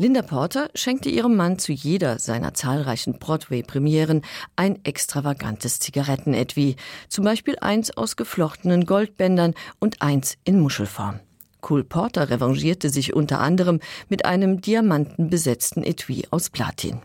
[0.00, 4.22] Linda Porter schenkte ihrem Mann zu jeder seiner zahlreichen Broadway-Premieren
[4.56, 6.76] ein extravagantes Zigarettenetui,
[7.10, 11.20] zum Beispiel eins aus geflochtenen Goldbändern und eins in Muschelform.
[11.60, 13.78] Cole Porter revanchierte sich unter anderem
[14.08, 17.02] mit einem diamantenbesetzten Etui aus Platin.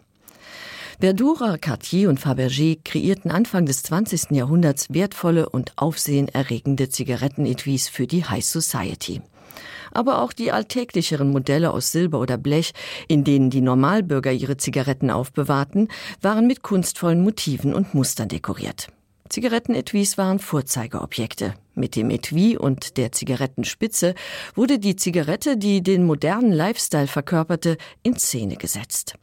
[0.97, 4.31] Verdura, Cartier und Fabergé kreierten Anfang des 20.
[4.31, 9.21] Jahrhunderts wertvolle und aufsehenerregende Zigarettenetuis für die High Society
[9.95, 12.73] aber auch die alltäglicheren Modelle aus Silber oder Blech,
[13.07, 15.89] in denen die Normalbürger ihre Zigaretten aufbewahrten,
[16.21, 18.87] waren mit kunstvollen Motiven und Mustern dekoriert.
[19.29, 21.55] Zigarettenetuis waren Vorzeigeobjekte.
[21.73, 24.13] Mit dem Etui und der Zigarettenspitze
[24.53, 29.15] wurde die Zigarette, die den modernen Lifestyle verkörperte, in Szene gesetzt.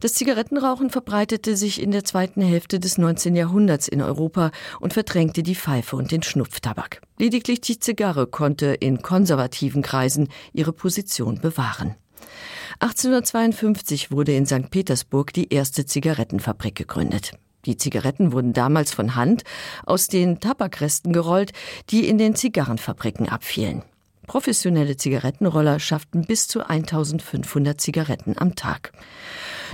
[0.00, 3.36] Das Zigarettenrauchen verbreitete sich in der zweiten Hälfte des 19.
[3.36, 7.00] Jahrhunderts in Europa und verdrängte die Pfeife und den Schnupftabak.
[7.18, 11.96] Lediglich die Zigarre konnte in konservativen Kreisen ihre Position bewahren.
[12.80, 14.70] 1852 wurde in St.
[14.70, 17.32] Petersburg die erste Zigarettenfabrik gegründet.
[17.66, 19.44] Die Zigaretten wurden damals von Hand
[19.84, 21.52] aus den Tabakresten gerollt,
[21.90, 23.82] die in den Zigarrenfabriken abfielen.
[24.26, 28.92] Professionelle Zigarettenroller schafften bis zu 1500 Zigaretten am Tag.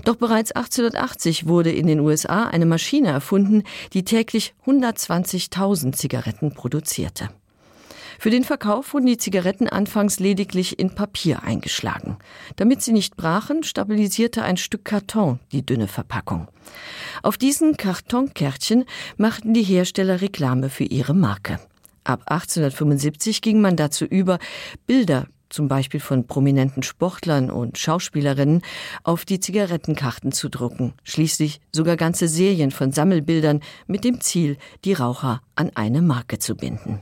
[0.04, 7.30] Doch bereits 1880 wurde in den USA eine Maschine erfunden, die täglich 120.000 Zigaretten produzierte.
[8.18, 12.16] Für den Verkauf wurden die Zigaretten anfangs lediglich in Papier eingeschlagen.
[12.56, 16.48] Damit sie nicht brachen, stabilisierte ein Stück Karton die dünne Verpackung.
[17.22, 18.84] Auf diesen Kartonkärtchen
[19.16, 21.60] machten die Hersteller Reklame für ihre Marke.
[22.04, 24.38] Ab 1875 ging man dazu über,
[24.86, 28.62] Bilder zum Beispiel von prominenten Sportlern und Schauspielerinnen,
[29.04, 34.92] auf die Zigarettenkarten zu drucken, schließlich sogar ganze Serien von Sammelbildern mit dem Ziel, die
[34.92, 37.00] Raucher an eine Marke zu binden.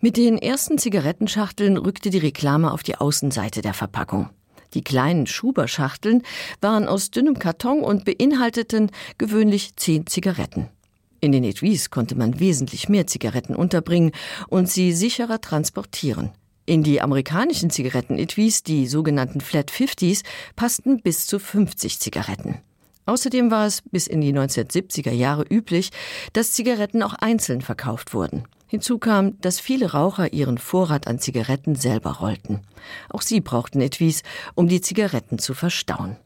[0.00, 4.30] Mit den ersten Zigarettenschachteln rückte die Reklame auf die Außenseite der Verpackung.
[4.74, 6.22] Die kleinen Schuberschachteln
[6.60, 10.68] waren aus dünnem Karton und beinhalteten gewöhnlich zehn Zigaretten.
[11.20, 14.12] In den Etuis konnte man wesentlich mehr Zigaretten unterbringen
[14.48, 16.30] und sie sicherer transportieren.
[16.68, 20.22] In die amerikanischen Zigarettenetuis, die sogenannten Flat 50s,
[20.54, 22.58] passten bis zu 50 Zigaretten.
[23.06, 25.88] Außerdem war es bis in die 1970er Jahre üblich,
[26.34, 28.44] dass Zigaretten auch einzeln verkauft wurden.
[28.66, 32.60] Hinzu kam, dass viele Raucher ihren Vorrat an Zigaretten selber rollten.
[33.08, 34.22] Auch sie brauchten Etuis,
[34.54, 36.18] um die Zigaretten zu verstauen.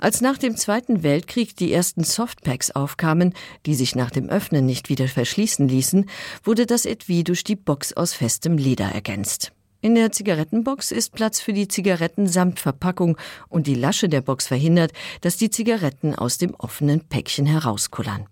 [0.00, 3.34] Als nach dem Zweiten Weltkrieg die ersten Softpacks aufkamen,
[3.64, 6.06] die sich nach dem Öffnen nicht wieder verschließen ließen,
[6.44, 9.52] wurde das Etui durch die Box aus festem Leder ergänzt.
[9.80, 13.16] In der Zigarettenbox ist Platz für die Zigaretten samt Verpackung
[13.48, 18.26] und die Lasche der Box verhindert, dass die Zigaretten aus dem offenen Päckchen herauskullern.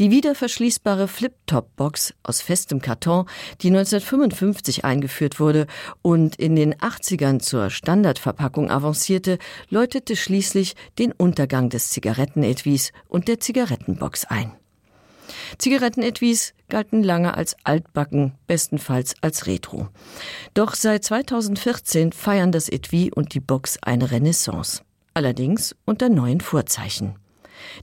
[0.00, 3.26] Die wiederverschließbare Flip-Top-Box aus festem Karton,
[3.60, 5.68] die 1955 eingeführt wurde
[6.02, 9.38] und in den 80ern zur Standardverpackung avancierte,
[9.70, 14.52] läutete schließlich den Untergang des Zigarettenetuis und der Zigarettenbox ein.
[15.58, 19.88] Zigarettenetuis galten lange als altbacken, bestenfalls als Retro.
[20.54, 24.82] Doch seit 2014 feiern das Etui und die Box eine Renaissance.
[25.14, 27.14] Allerdings unter neuen Vorzeichen.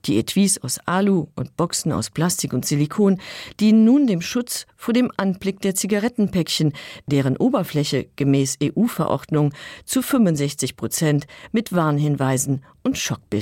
[0.06, 3.20] Die Etuis aus Alu und Boxen aus Plastik und Silikon
[3.60, 6.74] dienen nun dem Schutz vor dem Anblick der Zigarettenpäckchen,
[7.08, 9.54] deren Oberfläche gemäß EU-Verordnung
[9.86, 13.42] zu 65 Prozent mit Warnhinweisen und Schockbildern